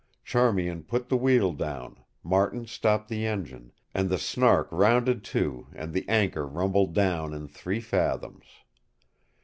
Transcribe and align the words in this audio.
Charmian 0.23 0.81
put 0.81 1.09
the 1.09 1.15
wheel 1.15 1.51
down, 1.53 1.99
Martin 2.23 2.65
stopped 2.65 3.07
the 3.07 3.27
engine, 3.27 3.71
and 3.93 4.09
the 4.09 4.17
Snark 4.17 4.67
rounded 4.71 5.23
to 5.25 5.67
and 5.75 5.93
the 5.93 6.09
anchor 6.09 6.47
rumbled 6.47 6.95
down 6.95 7.35
in 7.35 7.47
three 7.47 7.79
fathoms. 7.79 8.47